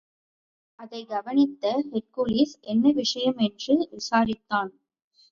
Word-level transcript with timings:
அதைக் 0.79 1.09
கவனித்த 1.09 1.83
ஹெர்க்குலிஸ், 1.91 2.55
என்ன 2.61 2.91
விஷயம் 2.91 3.37
என்று 3.37 3.75
விசாரித்தான். 3.91 4.71